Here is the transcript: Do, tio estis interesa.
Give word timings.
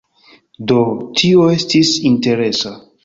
Do, 0.71 0.77
tio 1.19 1.45
estis 1.59 1.93
interesa. 2.13 2.73